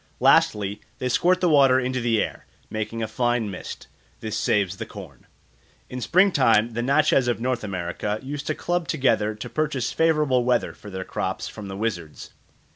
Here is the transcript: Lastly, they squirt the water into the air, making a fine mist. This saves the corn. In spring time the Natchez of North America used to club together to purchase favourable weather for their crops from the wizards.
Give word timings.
Lastly, 0.19 0.81
they 0.97 1.09
squirt 1.09 1.41
the 1.41 1.47
water 1.47 1.79
into 1.79 2.01
the 2.01 2.19
air, 2.23 2.47
making 2.71 3.03
a 3.03 3.07
fine 3.07 3.51
mist. 3.51 3.85
This 4.19 4.35
saves 4.35 4.77
the 4.77 4.85
corn. 4.87 5.27
In 5.91 6.01
spring 6.01 6.31
time 6.31 6.71
the 6.73 6.81
Natchez 6.81 7.27
of 7.27 7.39
North 7.39 7.63
America 7.63 8.19
used 8.23 8.47
to 8.47 8.55
club 8.55 8.87
together 8.87 9.35
to 9.35 9.47
purchase 9.47 9.91
favourable 9.93 10.43
weather 10.43 10.73
for 10.73 10.89
their 10.89 11.05
crops 11.05 11.47
from 11.47 11.67
the 11.67 11.77
wizards. 11.77 12.31